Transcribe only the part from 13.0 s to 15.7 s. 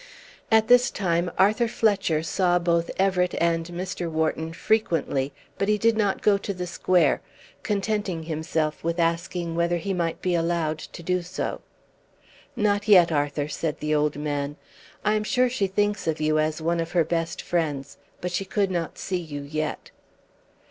Arthur," said the old man. "I am sure she